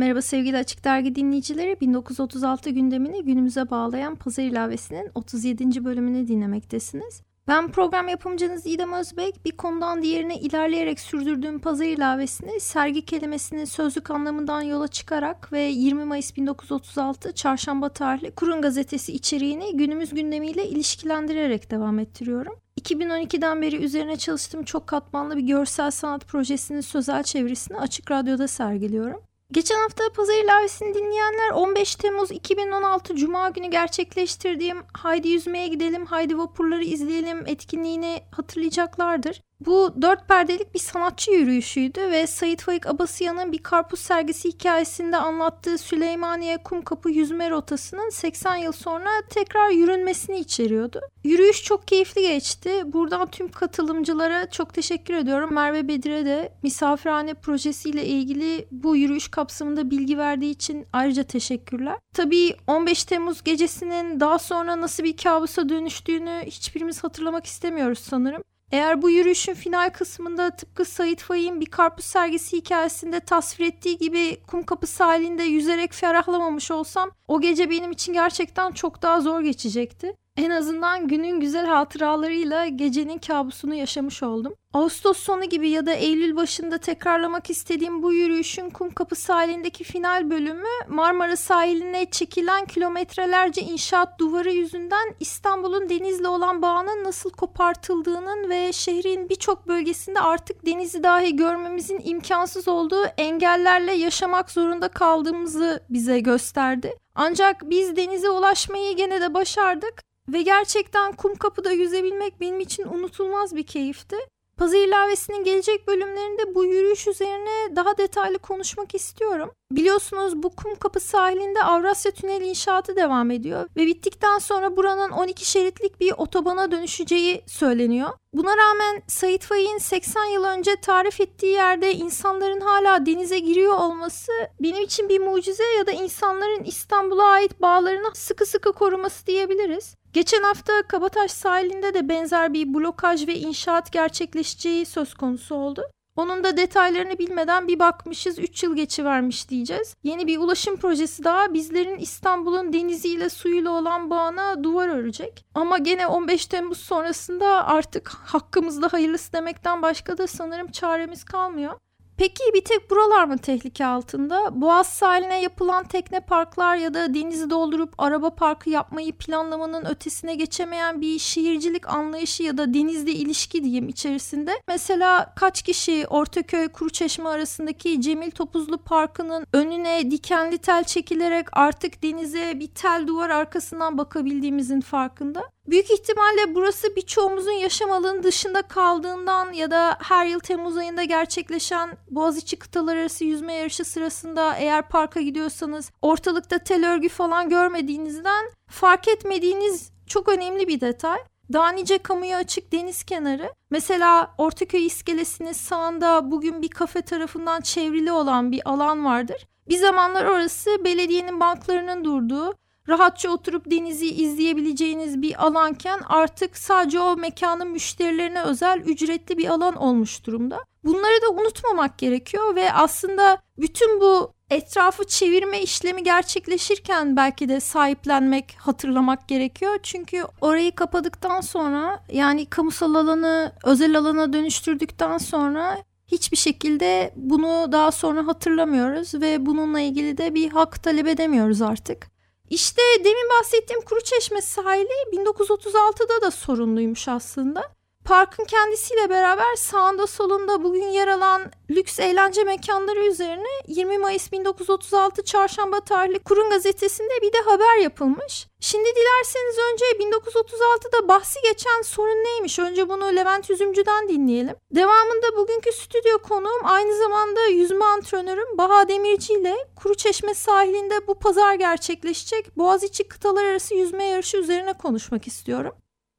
[0.00, 1.80] Merhaba sevgili Açık Dergi dinleyicileri.
[1.80, 5.84] 1936 gündemini günümüze bağlayan Pazar ilavesinin 37.
[5.84, 7.22] bölümünü dinlemektesiniz.
[7.48, 9.44] Ben program yapımcınız İdem Özbek.
[9.44, 16.04] Bir konudan diğerine ilerleyerek sürdürdüğüm pazar ilavesini sergi kelimesinin sözlük anlamından yola çıkarak ve 20
[16.04, 22.54] Mayıs 1936 Çarşamba tarihli Kurun Gazetesi içeriğini günümüz gündemiyle ilişkilendirerek devam ettiriyorum.
[22.80, 29.29] 2012'den beri üzerine çalıştığım çok katmanlı bir görsel sanat projesinin sözel çevirisini Açık Radyo'da sergiliyorum.
[29.52, 36.38] Geçen hafta pazar ilavesini dinleyenler 15 Temmuz 2016 Cuma günü gerçekleştirdiğim Haydi Yüzmeye Gidelim, Haydi
[36.38, 39.42] Vapurları izleyelim etkinliğini hatırlayacaklardır.
[39.66, 45.78] Bu dört perdelik bir sanatçı yürüyüşüydü ve Sait Faik Abasıyan'ın bir karpuz sergisi hikayesinde anlattığı
[45.78, 51.00] Süleymaniye Kumkapı yüzme rotasının 80 yıl sonra tekrar yürünmesini içeriyordu.
[51.24, 52.82] Yürüyüş çok keyifli geçti.
[52.86, 55.54] Buradan tüm katılımcılara çok teşekkür ediyorum.
[55.54, 61.96] Merve Bedir'e de misafirhane projesiyle ilgili bu yürüyüş kapsamında bilgi verdiği için ayrıca teşekkürler.
[62.14, 68.42] Tabii 15 Temmuz gecesinin daha sonra nasıl bir kabusa dönüştüğünü hiçbirimiz hatırlamak istemiyoruz sanırım.
[68.72, 74.42] Eğer bu yürüyüşün final kısmında tıpkı Sait Faik'in bir karpuz sergisi hikayesinde tasvir ettiği gibi
[74.46, 80.14] Kumkapı sahilinde yüzerek ferahlamamış olsam o gece benim için gerçekten çok daha zor geçecekti.
[80.36, 84.54] En azından günün güzel hatıralarıyla gecenin kabusunu yaşamış oldum.
[84.72, 90.68] Ağustos sonu gibi ya da Eylül başında tekrarlamak istediğim bu yürüyüşün Kumkapı sahilindeki final bölümü
[90.88, 99.28] Marmara sahiline çekilen kilometrelerce inşaat duvarı yüzünden İstanbul'un denizle olan bağının nasıl kopartıldığının ve şehrin
[99.28, 106.96] birçok bölgesinde artık denizi dahi görmemizin imkansız olduğu engellerle yaşamak zorunda kaldığımızı bize gösterdi.
[107.14, 113.56] Ancak biz denize ulaşmayı gene de başardık ve gerçekten kum kapıda yüzebilmek benim için unutulmaz
[113.56, 114.16] bir keyifti.
[114.60, 119.50] Pazı ilavesinin gelecek bölümlerinde bu yürüyüş üzerine daha detaylı konuşmak istiyorum.
[119.72, 125.50] Biliyorsunuz bu kum kapı sahilinde Avrasya Tüneli inşaatı devam ediyor ve bittikten sonra buranın 12
[125.50, 128.10] şeritlik bir otobana dönüşeceği söyleniyor.
[128.34, 134.32] Buna rağmen Sait Faik'in 80 yıl önce tarif ettiği yerde insanların hala denize giriyor olması
[134.60, 139.94] benim için bir mucize ya da insanların İstanbul'a ait bağlarını sıkı sıkı koruması diyebiliriz.
[140.12, 145.82] Geçen hafta Kabataş sahilinde de benzer bir blokaj ve inşaat gerçekleşeceği söz konusu oldu.
[146.16, 149.96] Onun da detaylarını bilmeden bir bakmışız 3 yıl geçivermiş diyeceğiz.
[150.02, 155.44] Yeni bir ulaşım projesi daha bizlerin İstanbul'un deniziyle suyuyla olan bağına duvar örecek.
[155.54, 161.74] Ama gene 15 Temmuz sonrasında artık hakkımızda hayırlısı demekten başka da sanırım çaremiz kalmıyor.
[162.20, 164.60] Peki bir tek buralar mı tehlike altında?
[164.60, 171.00] Boğaz sahiline yapılan tekne parklar ya da denizi doldurup araba parkı yapmayı planlamanın ötesine geçemeyen
[171.00, 174.52] bir şehircilik anlayışı ya da denizle ilişki diyeyim içerisinde.
[174.68, 182.60] Mesela kaç kişi Ortaköy Kuruçeşme arasındaki Cemil Topuzlu Parkı'nın önüne dikenli tel çekilerek artık denize
[182.60, 185.42] bir tel duvar arkasından bakabildiğimizin farkında?
[185.70, 191.90] Büyük ihtimalle burası birçoğumuzun yaşam alanı dışında kaldığından ya da her yıl Temmuz ayında gerçekleşen
[192.10, 199.08] Boğaziçi kıtalar arası yüzme yarışı sırasında eğer parka gidiyorsanız ortalıkta tel örgü falan görmediğinizden fark
[199.08, 201.18] etmediğiniz çok önemli bir detay.
[201.52, 203.52] Daha nice kamuya açık deniz kenarı.
[203.70, 209.46] Mesela Ortaköy iskelesinin sağında bugün bir kafe tarafından çevrili olan bir alan vardır.
[209.68, 212.54] Bir zamanlar orası belediyenin banklarının durduğu
[212.90, 219.76] rahatça oturup denizi izleyebileceğiniz bir alanken artık sadece o mekanın müşterilerine özel ücretli bir alan
[219.76, 220.58] olmuş durumda.
[220.84, 228.56] Bunları da unutmamak gerekiyor ve aslında bütün bu etrafı çevirme işlemi gerçekleşirken belki de sahiplenmek,
[228.58, 229.78] hatırlamak gerekiyor.
[229.82, 237.92] Çünkü orayı kapadıktan sonra yani kamusal alanı özel alana dönüştürdükten sonra hiçbir şekilde bunu daha
[237.92, 242.19] sonra hatırlamıyoruz ve bununla ilgili de bir hak talep edemiyoruz artık.
[242.50, 247.79] İşte demin bahsettiğim Kuruçeşme sahili 1936'da da sorunluymuş aslında.
[248.10, 255.24] Parkın kendisiyle beraber sağında solunda bugün yer alan lüks eğlence mekanları üzerine 20 Mayıs 1936
[255.24, 258.46] Çarşamba tarihli Kurun gazetesinde bir de haber yapılmış.
[258.60, 262.58] Şimdi dilerseniz önce 1936'da bahsi geçen sorun neymiş?
[262.58, 264.56] Önce bunu Levent Üzümcü'den dinleyelim.
[264.70, 271.18] Devamında bugünkü stüdyo konuğum aynı zamanda yüzme antrenörüm Baha Demirci ile Kuru Çeşme sahilinde bu
[271.18, 275.72] pazar gerçekleşecek Boğaziçi kıtalar arası yüzme yarışı üzerine konuşmak istiyorum.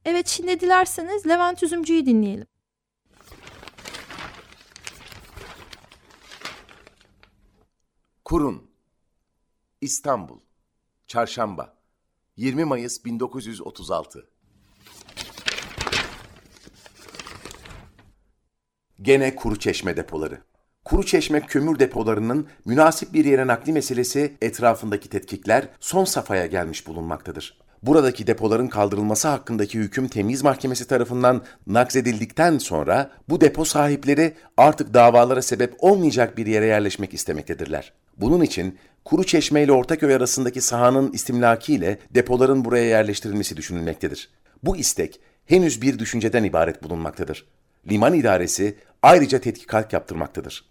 [0.06, 2.48] Evet şimdi dilerseniz Levent Üzümcü'yü dinleyelim.
[8.25, 8.71] Kurun
[9.81, 10.39] İstanbul
[11.07, 11.77] Çarşamba
[12.38, 14.27] 20 Mayıs 1936
[19.01, 20.42] Gene kuru çeşme depoları.
[20.86, 27.62] Kuru çeşme kömür depolarının münasip bir yere nakli meselesi etrafındaki tetkikler son safhaya gelmiş bulunmaktadır.
[27.83, 35.41] Buradaki depoların kaldırılması hakkındaki hüküm temiz mahkemesi tarafından nakzedildikten sonra bu depo sahipleri artık davalara
[35.41, 37.93] sebep olmayacak bir yere yerleşmek istemektedirler.
[38.17, 44.29] Bunun için Kuru Çeşme ile Ortaköy arasındaki sahanın istimlaki ile depoların buraya yerleştirilmesi düşünülmektedir.
[44.63, 47.45] Bu istek henüz bir düşünceden ibaret bulunmaktadır.
[47.91, 50.70] Liman idaresi ayrıca tetkikat yaptırmaktadır.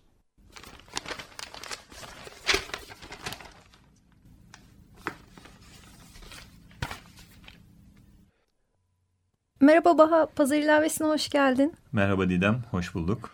[9.60, 11.72] Merhaba Baha, Pazar ilavesine hoş geldin.
[11.92, 13.30] Merhaba Didem, hoş bulduk.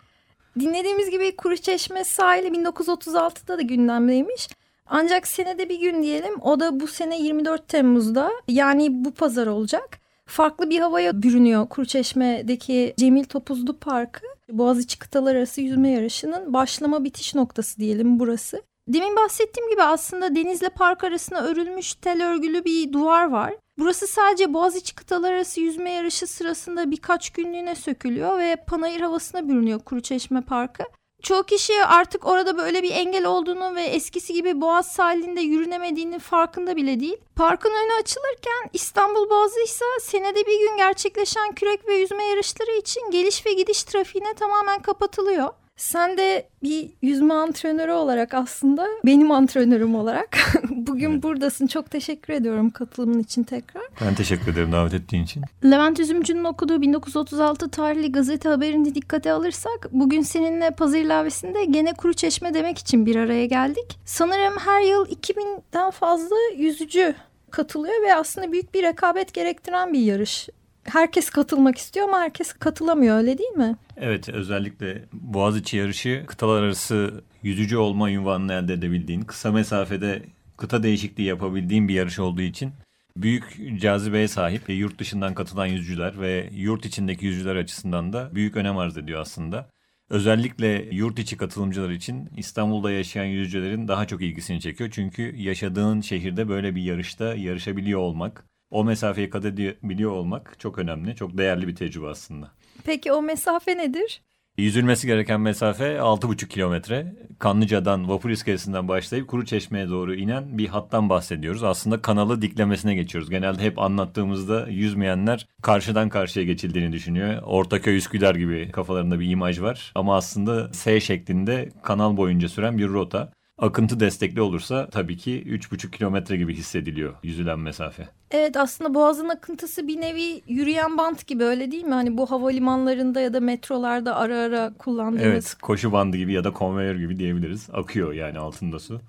[0.59, 4.49] Dinlediğimiz gibi Kuruçeşme sahili 1936'da da gündemdeymiş.
[4.87, 9.99] Ancak senede bir gün diyelim o da bu sene 24 Temmuz'da yani bu pazar olacak.
[10.25, 14.25] Farklı bir havaya bürünüyor Kuruçeşme'deki Cemil Topuzlu Parkı.
[14.51, 18.61] Boğaziçi kıtalar arası yüzme yarışının başlama bitiş noktası diyelim burası.
[18.87, 23.53] Demin bahsettiğim gibi aslında denizle park arasında örülmüş tel örgülü bir duvar var.
[23.77, 29.79] Burası sadece Boğaziçi kıtalar arası yüzme yarışı sırasında birkaç günlüğüne sökülüyor ve panayır havasına bürünüyor
[29.79, 30.83] Kuruçeşme Parkı.
[31.23, 36.75] Çoğu kişi artık orada böyle bir engel olduğunu ve eskisi gibi Boğaz sahilinde yürünemediğinin farkında
[36.75, 37.17] bile değil.
[37.35, 43.11] Parkın önü açılırken İstanbul Boğazı ise senede bir gün gerçekleşen kürek ve yüzme yarışları için
[43.11, 45.49] geliş ve gidiş trafiğine tamamen kapatılıyor.
[45.77, 50.37] Sen de bir yüzme antrenörü olarak aslında benim antrenörüm olarak
[50.69, 51.23] bugün evet.
[51.23, 51.67] buradasın.
[51.67, 53.83] Çok teşekkür ediyorum katılımın için tekrar.
[54.01, 55.43] Ben teşekkür ederim davet ettiğin için.
[55.63, 62.13] Levent Üzümcü'nün okuduğu 1936 tarihli gazete haberini dikkate alırsak bugün seninle pazar ilavesinde gene kuru
[62.13, 63.99] çeşme demek için bir araya geldik.
[64.05, 67.15] Sanırım her yıl 2000'den fazla yüzücü
[67.51, 70.49] katılıyor ve aslında büyük bir rekabet gerektiren bir yarış
[70.87, 73.75] herkes katılmak istiyor ama herkes katılamıyor öyle değil mi?
[73.97, 80.23] Evet özellikle Boğaziçi yarışı kıtalar arası yüzücü olma ünvanını elde edebildiğin, kısa mesafede
[80.57, 82.71] kıta değişikliği yapabildiğin bir yarış olduğu için
[83.17, 88.77] büyük cazibeye sahip yurt dışından katılan yüzücüler ve yurt içindeki yüzücüler açısından da büyük önem
[88.77, 89.69] arz ediyor aslında.
[90.09, 94.89] Özellikle yurt içi katılımcılar için İstanbul'da yaşayan yüzücülerin daha çok ilgisini çekiyor.
[94.93, 101.15] Çünkü yaşadığın şehirde böyle bir yarışta yarışabiliyor olmak o mesafeyi kat edebiliyor olmak çok önemli.
[101.15, 102.51] Çok değerli bir tecrübe aslında.
[102.83, 104.21] Peki o mesafe nedir?
[104.57, 107.15] Yüzülmesi gereken mesafe 6,5 kilometre.
[107.39, 111.63] Kanlıca'dan, vapur iskelesinden başlayıp Kuru Çeşme'ye doğru inen bir hattan bahsediyoruz.
[111.63, 113.29] Aslında kanalı diklemesine geçiyoruz.
[113.29, 117.41] Genelde hep anlattığımızda yüzmeyenler karşıdan karşıya geçildiğini düşünüyor.
[117.41, 119.91] Ortaköy Üsküdar gibi kafalarında bir imaj var.
[119.95, 123.31] Ama aslında S şeklinde kanal boyunca süren bir rota.
[123.57, 128.07] Akıntı destekli olursa tabii ki 3,5 kilometre gibi hissediliyor yüzülen mesafe.
[128.31, 131.93] Evet aslında boğazın akıntısı bir nevi yürüyen bant gibi öyle değil mi?
[131.93, 135.25] Hani bu havalimanlarında ya da metrolarda ara ara kullandığımız.
[135.25, 137.67] Evet koşu bandı gibi ya da konveyör gibi diyebiliriz.
[137.73, 139.01] Akıyor yani altında su.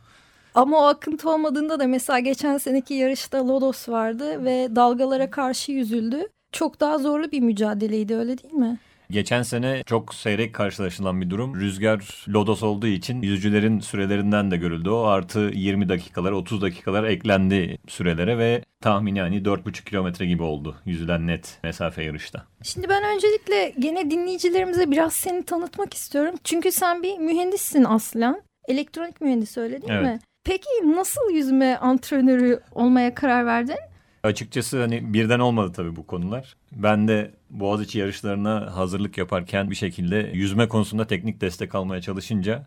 [0.55, 6.27] Ama o akıntı olmadığında da mesela geçen seneki yarışta Lodos vardı ve dalgalara karşı yüzüldü.
[6.53, 8.79] Çok daha zorlu bir mücadeleydi öyle değil mi?
[9.11, 11.61] Geçen sene çok seyrek karşılaşılan bir durum.
[11.61, 14.91] Rüzgar lodos olduğu için yüzücülerin sürelerinden de görüldü.
[14.91, 20.77] O artı 20 dakikalar 30 dakikalar eklendi sürelere ve tahmini hani 4,5 kilometre gibi oldu
[20.87, 22.47] yüzülen net mesafe yarışta.
[22.63, 26.35] Şimdi ben öncelikle gene dinleyicilerimize biraz seni tanıtmak istiyorum.
[26.45, 28.43] Çünkü sen bir mühendissin aslen.
[28.69, 30.05] Elektronik mühendisi öyle değil evet.
[30.05, 30.19] mi?
[30.45, 33.77] Peki nasıl yüzme antrenörü olmaya karar verdin?
[34.23, 36.57] Açıkçası hani birden olmadı tabii bu konular.
[36.73, 42.67] Ben de Boğaziçi yarışlarına hazırlık yaparken bir şekilde yüzme konusunda teknik destek almaya çalışınca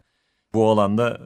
[0.53, 1.21] bu alanda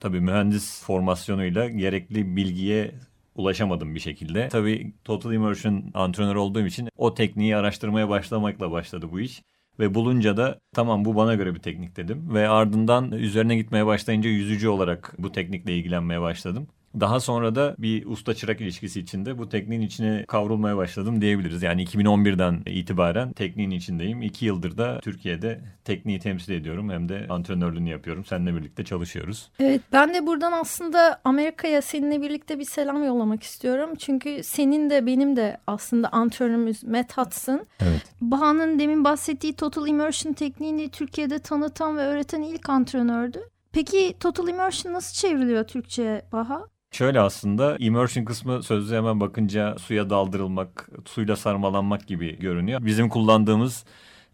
[0.00, 2.94] tabii mühendis formasyonuyla gerekli bilgiye
[3.34, 4.48] ulaşamadım bir şekilde.
[4.48, 9.42] Tabii Total Immersion antrenör olduğum için o tekniği araştırmaya başlamakla başladı bu iş.
[9.78, 12.34] Ve bulunca da tamam bu bana göre bir teknik dedim.
[12.34, 16.68] Ve ardından üzerine gitmeye başlayınca yüzücü olarak bu teknikle ilgilenmeye başladım.
[17.00, 21.62] Daha sonra da bir usta çırak ilişkisi içinde bu tekniğin içine kavrulmaya başladım diyebiliriz.
[21.62, 24.22] Yani 2011'den itibaren tekniğin içindeyim.
[24.22, 28.24] İki yıldır da Türkiye'de tekniği temsil ediyorum hem de antrenörlüğünü yapıyorum.
[28.24, 29.50] Seninle birlikte çalışıyoruz.
[29.60, 33.90] Evet ben de buradan aslında Amerika'ya seninle birlikte bir selam yollamak istiyorum.
[33.98, 37.66] Çünkü senin de benim de aslında antrenörümüz Matt Hudson.
[37.80, 38.02] Evet.
[38.20, 43.40] Baha'nın demin bahsettiği Total Immersion tekniğini Türkiye'de tanıtan ve öğreten ilk antrenördü.
[43.72, 46.66] Peki Total Immersion nasıl çevriliyor Türkçe'ye Baha?
[46.90, 52.84] Şöyle aslında immersion kısmı sözlüğe hemen bakınca suya daldırılmak, suyla sarmalanmak gibi görünüyor.
[52.86, 53.84] Bizim kullandığımız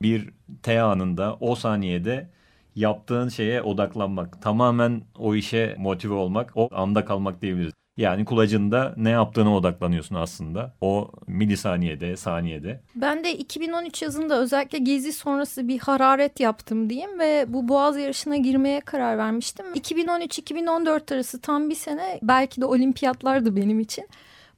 [0.03, 0.31] bir
[0.63, 2.31] T anında o saniyede
[2.75, 7.75] yaptığın şeye odaklanmak, tamamen o işe motive olmak, o anda kalmak diyebiliriz.
[7.97, 10.73] Yani kulacında ne yaptığına odaklanıyorsun aslında.
[10.81, 12.81] O milisaniyede, saniyede.
[12.95, 18.37] Ben de 2013 yazında özellikle gezi sonrası bir hararet yaptım diyeyim ve bu boğaz yarışına
[18.37, 19.67] girmeye karar vermiştim.
[19.75, 24.09] 2013-2014 arası tam bir sene belki de olimpiyatlardı benim için.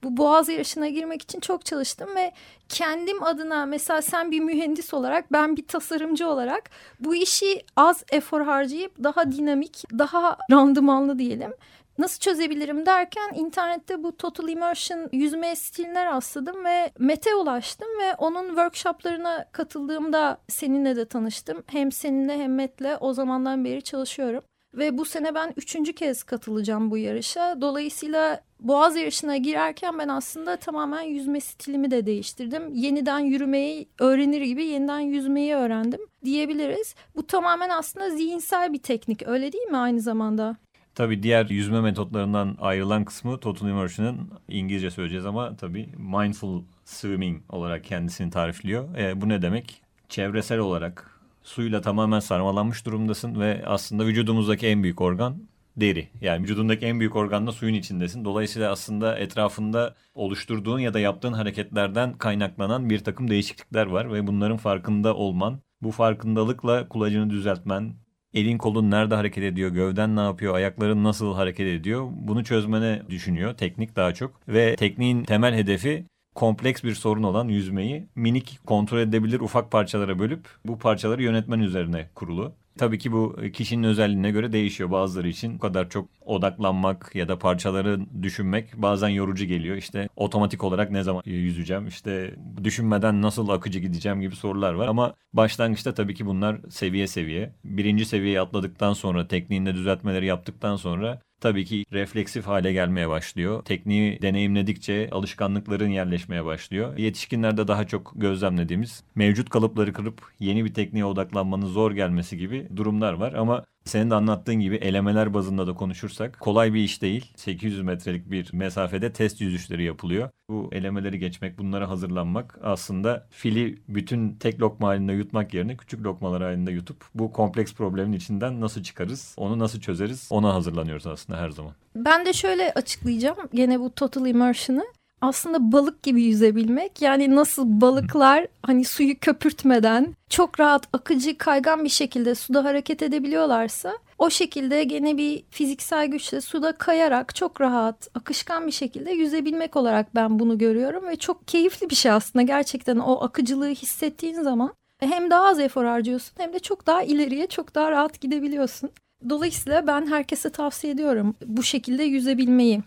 [0.03, 2.33] Bu boğaz yarışına girmek için çok çalıştım ve
[2.69, 8.41] kendim adına mesela sen bir mühendis olarak ben bir tasarımcı olarak bu işi az efor
[8.41, 11.53] harcayıp daha dinamik, daha randımanlı diyelim
[11.99, 18.47] nasıl çözebilirim derken internette bu Total Immersion yüzme stiline rastladım ve Mete ulaştım ve onun
[18.47, 21.65] workshoplarına katıldığımda seninle de tanıştım.
[21.67, 24.43] Hem seninle hem Met'le o zamandan beri çalışıyorum.
[24.75, 27.61] Ve bu sene ben üçüncü kez katılacağım bu yarışa.
[27.61, 32.75] Dolayısıyla Boğaz yarışına girerken ben aslında tamamen yüzme stilimi de değiştirdim.
[32.75, 36.95] Yeniden yürümeyi öğrenir gibi yeniden yüzmeyi öğrendim diyebiliriz.
[37.17, 40.57] Bu tamamen aslında zihinsel bir teknik öyle değil mi aynı zamanda?
[40.97, 47.85] Tabii diğer yüzme metotlarından ayrılan kısmı Total Immersion'ın İngilizce söyleyeceğiz ama tabii mindful swimming olarak
[47.85, 48.97] kendisini tarifliyor.
[48.97, 49.83] E, bu ne demek?
[50.09, 55.37] Çevresel olarak suyla tamamen sarmalanmış durumdasın ve aslında vücudumuzdaki en büyük organ
[55.77, 56.09] deri.
[56.21, 58.25] Yani vücudundaki en büyük organla suyun içindesin.
[58.25, 64.57] Dolayısıyla aslında etrafında oluşturduğun ya da yaptığın hareketlerden kaynaklanan bir takım değişiklikler var ve bunların
[64.57, 67.95] farkında olman, bu farkındalıkla kulacını düzeltmen,
[68.37, 73.55] elin kolun nerede hareket ediyor, gövden ne yapıyor, ayakların nasıl hareket ediyor bunu çözmene düşünüyor
[73.55, 74.49] teknik daha çok.
[74.49, 80.49] Ve tekniğin temel hedefi kompleks bir sorun olan yüzmeyi minik kontrol edebilir ufak parçalara bölüp
[80.65, 82.53] bu parçaları yönetmen üzerine kurulu.
[82.79, 84.91] Tabii ki bu kişinin özelliğine göre değişiyor.
[84.91, 89.77] Bazıları için bu kadar çok odaklanmak ya da parçaları düşünmek bazen yorucu geliyor.
[89.77, 94.89] İşte otomatik olarak ne zaman yüzeceğim, işte düşünmeden nasıl akıcı gideceğim gibi sorular var.
[94.89, 97.53] Ama başlangıçta tabii ki bunlar seviye seviye.
[97.65, 103.65] Birinci seviyeyi atladıktan sonra, tekniğinde düzeltmeleri yaptıktan sonra tabii ki refleksif hale gelmeye başlıyor.
[103.65, 106.99] Tekniği deneyimledikçe alışkanlıkların yerleşmeye başlıyor.
[106.99, 113.13] Yetişkinlerde daha çok gözlemlediğimiz mevcut kalıpları kırıp yeni bir tekniğe odaklanmanın zor gelmesi gibi durumlar
[113.13, 117.33] var ama senin de anlattığın gibi elemeler bazında da konuşursak kolay bir iş değil.
[117.37, 120.31] 800 metrelik bir mesafede test yüzüşleri yapılıyor.
[120.51, 126.43] Bu elemeleri geçmek, bunlara hazırlanmak aslında fili bütün tek lokma halinde yutmak yerine küçük lokmalar
[126.43, 131.51] halinde yutup bu kompleks problemin içinden nasıl çıkarız, onu nasıl çözeriz ona hazırlanıyoruz aslında her
[131.51, 131.73] zaman.
[131.97, 134.85] Ben de şöyle açıklayacağım gene bu total immersion'ı
[135.21, 137.03] aslında balık gibi yüzebilmek.
[137.03, 143.99] Yani nasıl balıklar hani suyu köpürtmeden çok rahat akıcı kaygan bir şekilde suda hareket edebiliyorlarsa
[144.19, 150.15] o şekilde gene bir fiziksel güçle suda kayarak çok rahat akışkan bir şekilde yüzebilmek olarak
[150.15, 155.31] ben bunu görüyorum ve çok keyifli bir şey aslında gerçekten o akıcılığı hissettiğin zaman hem
[155.31, 158.91] daha az efor harcıyorsun hem de çok daha ileriye çok daha rahat gidebiliyorsun.
[159.29, 162.83] Dolayısıyla ben herkese tavsiye ediyorum bu şekilde yüzebilmeyi.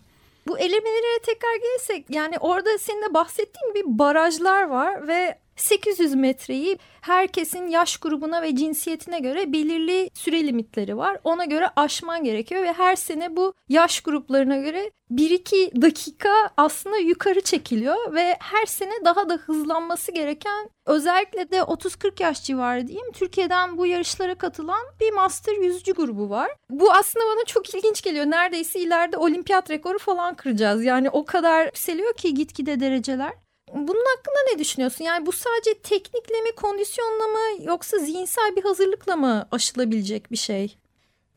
[0.50, 6.78] Bu elemelere tekrar gelirsek yani orada senin de bahsettiğin gibi barajlar var ve 800 metreyi
[7.01, 11.18] herkesin yaş grubuna ve cinsiyetine göre belirli süre limitleri var.
[11.24, 17.42] Ona göre aşman gerekiyor ve her sene bu yaş gruplarına göre 1-2 dakika aslında yukarı
[17.42, 23.78] çekiliyor ve her sene daha da hızlanması gereken özellikle de 30-40 yaş civarı diyeyim Türkiye'den
[23.78, 26.51] bu yarışlara katılan bir master yüzücü grubu var.
[26.70, 28.25] Bu aslında bana çok ilginç geliyor.
[28.25, 30.84] Neredeyse ileride olimpiyat rekoru falan kıracağız.
[30.84, 33.34] Yani o kadar yükseliyor ki gitgide dereceler.
[33.74, 35.04] Bunun hakkında ne düşünüyorsun?
[35.04, 40.76] Yani bu sadece teknikle mi, kondisyonla mı yoksa zihinsel bir hazırlıkla mı aşılabilecek bir şey?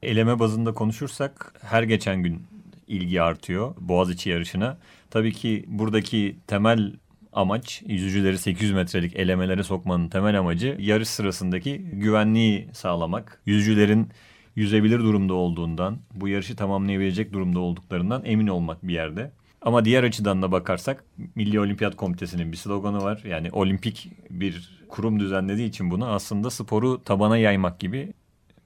[0.03, 2.43] Eleme bazında konuşursak her geçen gün
[2.89, 4.79] ilgi artıyor Boğaziçi yarışına.
[5.11, 6.93] Tabii ki buradaki temel
[7.33, 13.43] amaç yüzücüleri 800 metrelik elemelere sokmanın temel amacı yarış sırasındaki güvenliği sağlamak.
[13.47, 14.09] Yüzücülerin
[14.57, 19.33] yüzebilir durumda olduğundan, bu yarışı tamamlayabilecek durumda olduklarından emin olmak bir yerde.
[19.65, 21.05] Ama diğer açıdan da bakarsak
[21.35, 23.23] Milli Olimpiyat Komitesi'nin bir sloganı var.
[23.25, 28.13] Yani olimpik bir kurum düzenlediği için bunu aslında sporu tabana yaymak gibi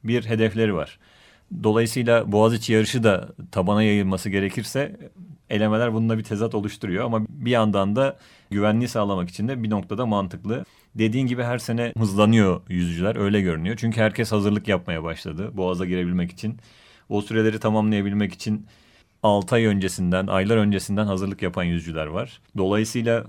[0.04, 0.98] bir hedefleri var.
[1.62, 4.96] Dolayısıyla Boğaziçi yarışı da tabana yayılması gerekirse
[5.50, 7.04] elemeler bununla bir tezat oluşturuyor.
[7.04, 8.16] Ama bir yandan da
[8.50, 10.64] güvenliği sağlamak için de bir noktada mantıklı.
[10.94, 13.76] Dediğin gibi her sene hızlanıyor yüzücüler öyle görünüyor.
[13.80, 16.56] Çünkü herkes hazırlık yapmaya başladı Boğaz'a girebilmek için.
[17.08, 18.66] O süreleri tamamlayabilmek için
[19.22, 22.40] 6 ay öncesinden, aylar öncesinden hazırlık yapan yüzücüler var.
[22.56, 23.24] Dolayısıyla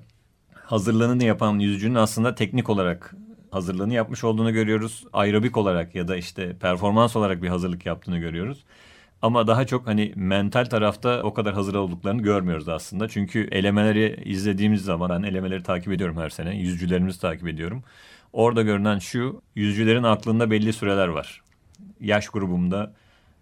[0.53, 3.15] hazırlığını yapan yüzücünün aslında teknik olarak
[3.51, 5.05] hazırlığını yapmış olduğunu görüyoruz.
[5.13, 8.63] Aerobik olarak ya da işte performans olarak bir hazırlık yaptığını görüyoruz.
[9.21, 13.07] Ama daha çok hani mental tarafta o kadar hazır olduklarını görmüyoruz aslında.
[13.07, 16.57] Çünkü elemeleri izlediğimiz zaman ben elemeleri takip ediyorum her sene.
[16.57, 17.83] Yüzücülerimizi takip ediyorum.
[18.33, 21.41] Orada görünen şu yüzücülerin aklında belli süreler var.
[22.01, 22.93] Yaş grubumda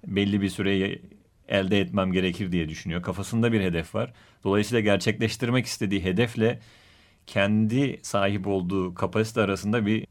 [0.07, 1.01] belli bir süreyi
[1.47, 3.01] elde etmem gerekir diye düşünüyor.
[3.01, 4.13] Kafasında bir hedef var.
[4.43, 6.59] Dolayısıyla gerçekleştirmek istediği hedefle
[7.27, 10.07] kendi sahip olduğu kapasite arasında bir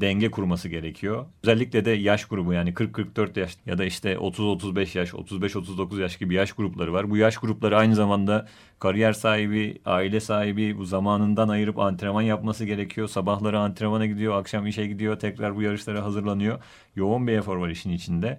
[0.00, 1.26] denge kurması gerekiyor.
[1.42, 6.34] Özellikle de yaş grubu yani 40-44 yaş ya da işte 30-35 yaş, 35-39 yaş gibi
[6.34, 7.10] yaş grupları var.
[7.10, 8.46] Bu yaş grupları aynı zamanda
[8.78, 13.08] kariyer sahibi, aile sahibi bu zamanından ayırıp antrenman yapması gerekiyor.
[13.08, 16.62] Sabahları antrenmana gidiyor, akşam işe gidiyor, tekrar bu yarışlara hazırlanıyor.
[16.96, 18.38] Yoğun bir efor var işin içinde.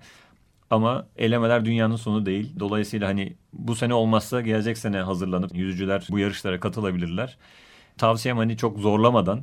[0.70, 2.60] Ama elemeler dünyanın sonu değil.
[2.60, 7.38] Dolayısıyla hani bu sene olmazsa gelecek sene hazırlanıp yüzücüler bu yarışlara katılabilirler.
[7.98, 9.42] Tavsiyem hani çok zorlamadan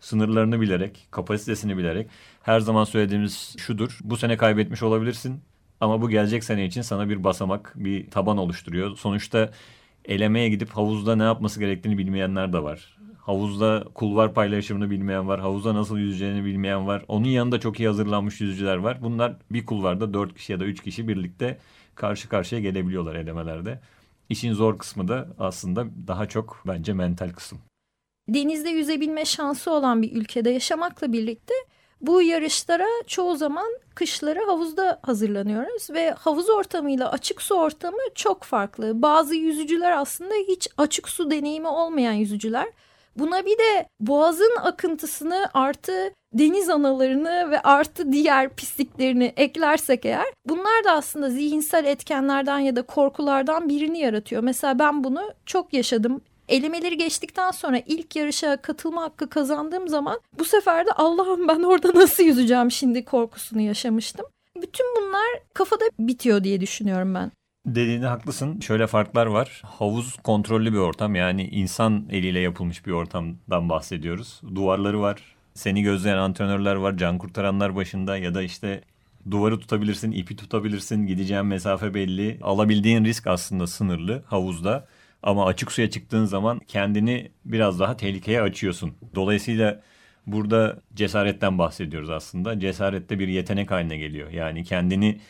[0.00, 2.10] sınırlarını bilerek, kapasitesini bilerek
[2.42, 3.98] her zaman söylediğimiz şudur.
[4.04, 5.40] Bu sene kaybetmiş olabilirsin
[5.80, 8.96] ama bu gelecek sene için sana bir basamak, bir taban oluşturuyor.
[8.96, 9.50] Sonuçta
[10.04, 12.96] elemeye gidip havuzda ne yapması gerektiğini bilmeyenler de var.
[13.26, 15.40] Havuzda kulvar paylaşımını bilmeyen var.
[15.40, 17.04] Havuzda nasıl yüzeceğini bilmeyen var.
[17.08, 19.02] Onun yanında çok iyi hazırlanmış yüzücüler var.
[19.02, 21.58] Bunlar bir kulvarda 4 kişi ya da 3 kişi birlikte
[21.94, 23.80] karşı karşıya gelebiliyorlar elemelerde.
[24.28, 27.58] İşin zor kısmı da aslında daha çok bence mental kısım
[28.28, 31.54] denizde yüzebilme şansı olan bir ülkede yaşamakla birlikte
[32.00, 39.02] bu yarışlara çoğu zaman kışları havuzda hazırlanıyoruz ve havuz ortamıyla açık su ortamı çok farklı.
[39.02, 42.66] Bazı yüzücüler aslında hiç açık su deneyimi olmayan yüzücüler.
[43.16, 50.84] Buna bir de boğazın akıntısını artı deniz analarını ve artı diğer pisliklerini eklersek eğer bunlar
[50.84, 54.42] da aslında zihinsel etkenlerden ya da korkulardan birini yaratıyor.
[54.42, 60.44] Mesela ben bunu çok yaşadım elemeleri geçtikten sonra ilk yarışa katılma hakkı kazandığım zaman bu
[60.44, 64.26] sefer de Allah'ım ben orada nasıl yüzeceğim şimdi korkusunu yaşamıştım.
[64.62, 67.30] Bütün bunlar kafada bitiyor diye düşünüyorum ben.
[67.66, 68.60] Dediğinde haklısın.
[68.60, 69.62] Şöyle farklar var.
[69.64, 71.14] Havuz kontrollü bir ortam.
[71.14, 74.40] Yani insan eliyle yapılmış bir ortamdan bahsediyoruz.
[74.54, 75.22] Duvarları var.
[75.54, 76.96] Seni gözleyen antrenörler var.
[76.96, 78.80] Can kurtaranlar başında ya da işte
[79.30, 81.06] duvarı tutabilirsin, ipi tutabilirsin.
[81.06, 82.38] Gideceğin mesafe belli.
[82.42, 84.86] Alabildiğin risk aslında sınırlı havuzda.
[85.22, 88.94] Ama açık suya çıktığın zaman kendini biraz daha tehlikeye açıyorsun.
[89.14, 89.82] Dolayısıyla
[90.26, 92.60] burada cesaretten bahsediyoruz aslında.
[92.60, 94.30] Cesarette bir yetenek haline geliyor.
[94.30, 95.20] Yani kendini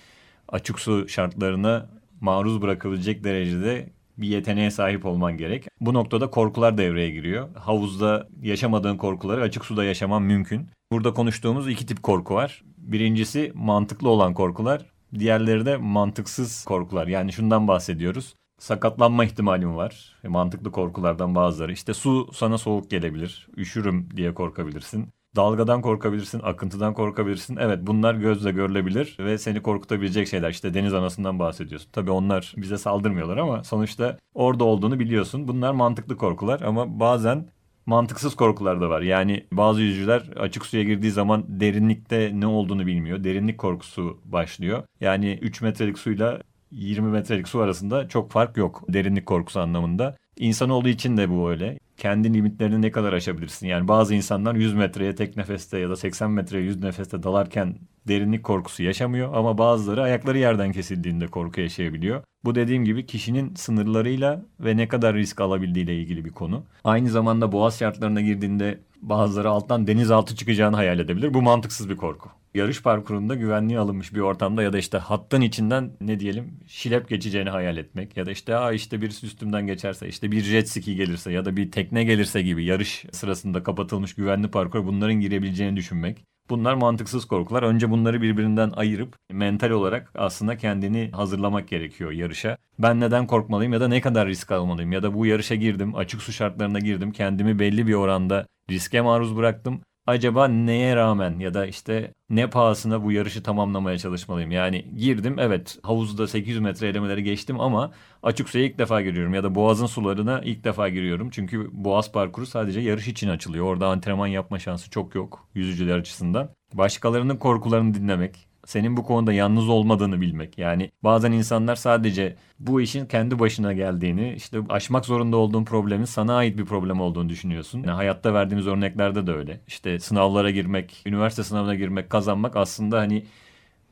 [0.48, 1.88] açık su şartlarına
[2.24, 5.66] maruz bırakabilecek derecede bir yeteneğe sahip olman gerek.
[5.80, 7.48] Bu noktada korkular devreye giriyor.
[7.54, 10.68] Havuzda yaşamadığın korkuları açık suda yaşaman mümkün.
[10.92, 12.62] Burada konuştuğumuz iki tip korku var.
[12.78, 14.87] Birincisi mantıklı olan korkular,
[15.18, 17.06] diğerleri de mantıksız korkular.
[17.06, 20.16] Yani şundan bahsediyoruz sakatlanma ihtimalim var.
[20.28, 21.72] Mantıklı korkulardan bazıları.
[21.72, 23.48] İşte su sana soğuk gelebilir.
[23.56, 25.08] Üşürüm diye korkabilirsin.
[25.36, 27.56] Dalgadan korkabilirsin, akıntıdan korkabilirsin.
[27.56, 30.50] Evet bunlar gözle görülebilir ve seni korkutabilecek şeyler.
[30.50, 31.90] İşte deniz anasından bahsediyorsun.
[31.92, 35.48] Tabii onlar bize saldırmıyorlar ama sonuçta orada olduğunu biliyorsun.
[35.48, 37.48] Bunlar mantıklı korkular ama bazen
[37.86, 39.02] mantıksız korkular da var.
[39.02, 43.24] Yani bazı yüzücüler açık suya girdiği zaman derinlikte ne olduğunu bilmiyor.
[43.24, 44.82] Derinlik korkusu başlıyor.
[45.00, 50.16] Yani 3 metrelik suyla 20 metrelik su arasında çok fark yok derinlik korkusu anlamında.
[50.38, 51.78] İnsanoğlu için de bu öyle.
[51.96, 53.66] Kendi limitlerini ne kadar aşabilirsin?
[53.66, 57.76] Yani bazı insanlar 100 metreye tek nefeste ya da 80 metreye 100 nefeste dalarken
[58.09, 62.22] derinlik korkusu yaşamıyor ama bazıları ayakları yerden kesildiğinde korku yaşayabiliyor.
[62.44, 66.64] Bu dediğim gibi kişinin sınırlarıyla ve ne kadar risk alabildiğiyle ilgili bir konu.
[66.85, 71.35] Aynı zamanda boğaz şartlarına girdiğinde bazıları alttan denizaltı çıkacağını hayal edebilir.
[71.35, 75.90] Bu mantıksız bir korku yarış parkurunda güvenliğe alınmış bir ortamda ya da işte hattın içinden
[76.00, 80.32] ne diyelim şilep geçeceğini hayal etmek ya da işte aa işte birisi üstümden geçerse işte
[80.32, 84.86] bir jet ski gelirse ya da bir tekne gelirse gibi yarış sırasında kapatılmış güvenli parkur
[84.86, 86.24] bunların girebileceğini düşünmek.
[86.50, 87.62] Bunlar mantıksız korkular.
[87.62, 92.56] Önce bunları birbirinden ayırıp mental olarak aslında kendini hazırlamak gerekiyor yarışa.
[92.78, 96.22] Ben neden korkmalıyım ya da ne kadar risk almalıyım ya da bu yarışa girdim, açık
[96.22, 101.66] su şartlarına girdim, kendimi belli bir oranda riske maruz bıraktım acaba neye rağmen ya da
[101.66, 104.50] işte ne pahasına bu yarışı tamamlamaya çalışmalıyım?
[104.50, 109.44] Yani girdim evet havuzda 800 metre elemeleri geçtim ama açık suya ilk defa giriyorum ya
[109.44, 111.30] da boğazın sularına ilk defa giriyorum.
[111.30, 113.64] Çünkü boğaz parkuru sadece yarış için açılıyor.
[113.66, 116.50] Orada antrenman yapma şansı çok yok yüzücüler açısından.
[116.74, 120.59] Başkalarının korkularını dinlemek, senin bu konuda yalnız olmadığını bilmek.
[120.59, 126.35] Yani bazen insanlar sadece bu işin kendi başına geldiğini, işte aşmak zorunda olduğun problemin sana
[126.37, 127.79] ait bir problem olduğunu düşünüyorsun.
[127.79, 129.61] Yani hayatta verdiğimiz örneklerde de öyle.
[129.66, 133.24] İşte sınavlara girmek, üniversite sınavına girmek, kazanmak aslında hani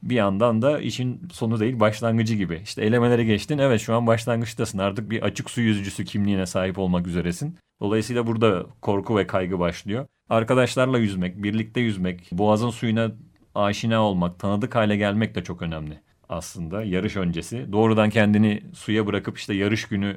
[0.02, 2.60] bir yandan da işin sonu değil başlangıcı gibi.
[2.64, 7.06] İşte elemelere geçtin evet şu an başlangıçtasın artık bir açık su yüzücüsü kimliğine sahip olmak
[7.06, 7.56] üzeresin.
[7.80, 10.06] Dolayısıyla burada korku ve kaygı başlıyor.
[10.28, 13.12] Arkadaşlarla yüzmek, birlikte yüzmek, boğazın suyuna
[13.54, 17.72] aşina olmak, tanıdık hale gelmek de çok önemli aslında yarış öncesi.
[17.72, 20.16] Doğrudan kendini suya bırakıp işte yarış günü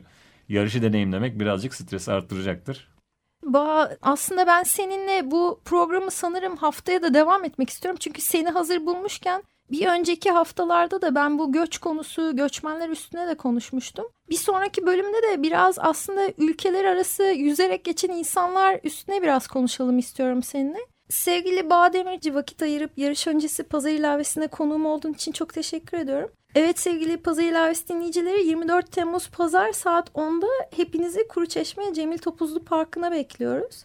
[0.50, 2.95] yarışı deneyimlemek birazcık stresi arttıracaktır.
[3.43, 7.98] Ba aslında ben seninle bu programı sanırım haftaya da devam etmek istiyorum.
[8.00, 13.38] Çünkü seni hazır bulmuşken bir önceki haftalarda da ben bu göç konusu, göçmenler üstüne de
[13.38, 14.06] konuşmuştum.
[14.30, 20.43] Bir sonraki bölümde de biraz aslında ülkeler arası yüzerek geçen insanlar üstüne biraz konuşalım istiyorum
[20.43, 20.80] seninle.
[21.10, 26.32] Sevgili Bağdemirci vakit ayırıp yarış öncesi pazar ilavesine konuğum olduğun için çok teşekkür ediyorum.
[26.56, 33.12] Evet sevgili Pazar ilavesi dinleyicileri 24 Temmuz Pazar saat 10'da hepinizi Kuruçeşme Cemil Topuzlu Parkı'na
[33.12, 33.84] bekliyoruz.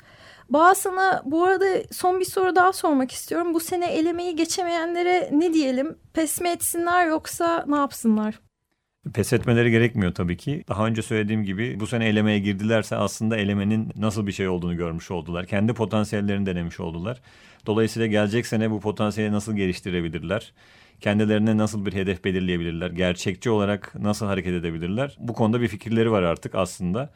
[0.51, 3.55] Bağ sana bu arada son bir soru daha sormak istiyorum.
[3.55, 5.99] Bu sene elemeyi geçemeyenlere ne diyelim?
[6.13, 8.41] Pes mi etsinler yoksa ne yapsınlar?
[9.15, 10.65] Pes etmeleri gerekmiyor tabii ki.
[10.69, 15.11] Daha önce söylediğim gibi bu sene elemeye girdilerse aslında elemenin nasıl bir şey olduğunu görmüş
[15.11, 15.47] oldular.
[15.47, 17.21] Kendi potansiyellerini denemiş oldular.
[17.67, 20.53] Dolayısıyla gelecek sene bu potansiyeli nasıl geliştirebilirler?
[21.01, 22.91] Kendilerine nasıl bir hedef belirleyebilirler?
[22.91, 25.17] Gerçekçi olarak nasıl hareket edebilirler?
[25.19, 27.11] Bu konuda bir fikirleri var artık aslında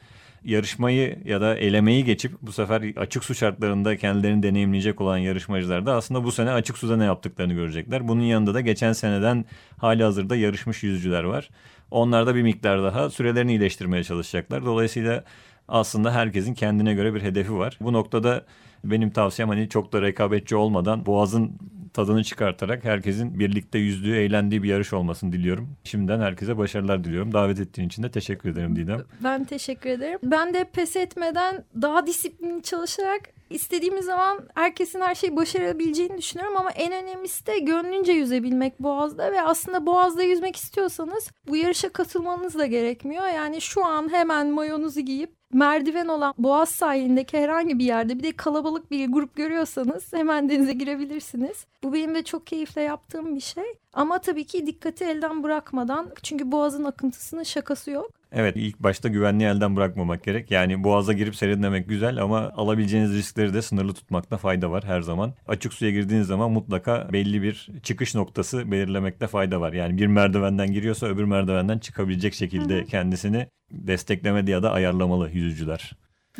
[0.44, 5.94] yarışmayı ya da elemeyi geçip bu sefer açık su şartlarında kendilerini deneyimleyecek olan yarışmacılar da
[5.94, 8.08] aslında bu sene açık suda ne yaptıklarını görecekler.
[8.08, 9.44] Bunun yanında da geçen seneden
[9.78, 11.50] hali hazırda yarışmış yüzücüler var.
[11.90, 14.64] Onlar da bir miktar daha sürelerini iyileştirmeye çalışacaklar.
[14.64, 15.24] Dolayısıyla
[15.68, 17.78] aslında herkesin kendine göre bir hedefi var.
[17.80, 18.44] Bu noktada
[18.84, 21.58] benim tavsiyem hani çok da rekabetçi olmadan boğazın
[21.94, 25.76] tadını çıkartarak herkesin birlikte yüzdüğü, eğlendiği bir yarış olmasını diliyorum.
[25.84, 27.32] Şimdiden herkese başarılar diliyorum.
[27.32, 29.04] Davet ettiğin için de teşekkür ederim Didem.
[29.24, 30.18] Ben teşekkür ederim.
[30.22, 36.70] Ben de pes etmeden daha disiplinli çalışarak istediğimiz zaman herkesin her şeyi başarabileceğini düşünüyorum ama
[36.70, 42.66] en önemlisi de gönlünce yüzebilmek Boğaz'da ve aslında Boğaz'da yüzmek istiyorsanız bu yarışa katılmanız da
[42.66, 43.28] gerekmiyor.
[43.28, 48.32] Yani şu an hemen mayonuzu giyip merdiven olan Boğaz sahilindeki herhangi bir yerde bir de
[48.32, 51.66] kalabalık bir grup görüyorsanız hemen denize girebilirsiniz.
[51.82, 53.64] Bu benim de çok keyifle yaptığım bir şey.
[53.92, 58.10] Ama tabii ki dikkati elden bırakmadan çünkü Boğaz'ın akıntısının şakası yok.
[58.36, 60.50] Evet ilk başta güvenliği elden bırakmamak gerek.
[60.50, 65.34] Yani boğaza girip serinlemek güzel ama alabileceğiniz riskleri de sınırlı tutmakta fayda var her zaman.
[65.48, 69.72] Açık suya girdiğiniz zaman mutlaka belli bir çıkış noktası belirlemekte fayda var.
[69.72, 75.92] Yani bir merdivenden giriyorsa öbür merdivenden çıkabilecek şekilde kendisini desteklemeli ya da ayarlamalı yüzücüler.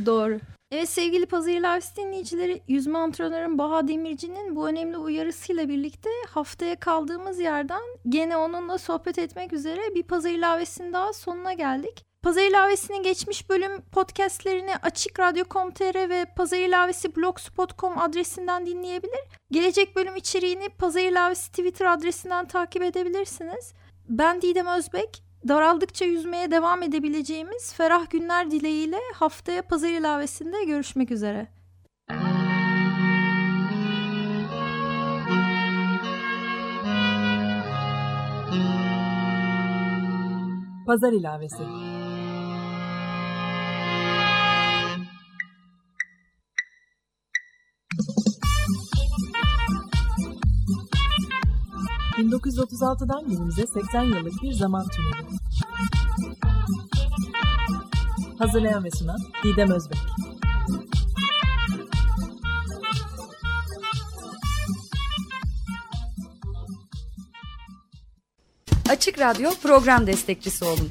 [0.07, 0.41] Doğru.
[0.75, 7.83] Evet sevgili Pazarlar dinleyicileri yüzme antrenörüm Baha Demirci'nin bu önemli uyarısıyla birlikte haftaya kaldığımız yerden
[8.09, 12.05] gene onunla sohbet etmek üzere bir pazar ilavesinin daha sonuna geldik.
[12.23, 19.21] Pazar ilavesinin geçmiş bölüm podcastlerini Açık Radyo.com.tr ve Pazar ilavesi blogspot.com adresinden dinleyebilir.
[19.51, 23.73] Gelecek bölüm içeriğini Pazar ilavesi Twitter adresinden takip edebilirsiniz.
[24.09, 31.49] Ben Didem Özbek daraldıkça yüzmeye devam edebileceğimiz ferah günler dileğiyle haftaya pazar ilavesinde görüşmek üzere.
[40.87, 41.94] Pazar ilavesi.
[52.45, 55.39] ...1936'dan günümüze 80 yıllık bir zaman tüneli.
[58.39, 59.99] Hazırlayan ve sunan Didem Özbek.
[68.91, 70.91] Açık Radyo program destekçisi olun.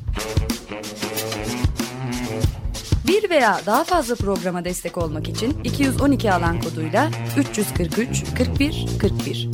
[3.08, 9.50] Bir veya daha fazla programa destek olmak için 212 alan koduyla 343 41 41